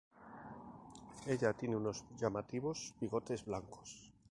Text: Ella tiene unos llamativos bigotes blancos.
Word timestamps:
Ella 1.27 1.53
tiene 1.53 1.75
unos 1.75 2.03
llamativos 2.17 2.95
bigotes 2.99 3.45
blancos. 3.45 4.11